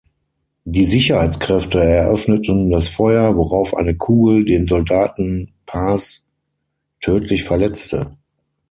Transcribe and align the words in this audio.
Die 0.65 0.85
Sicherheitskräfte 0.85 1.79
eröffneten 1.79 2.71
das 2.71 2.89
Feuer, 2.89 3.35
worauf 3.35 3.75
eine 3.75 3.95
Kugel 3.95 4.45
den 4.45 4.65
Soldaten 4.65 5.53
Paz 5.67 6.25
tödlich 7.01 7.43
verletzte. 7.43 8.17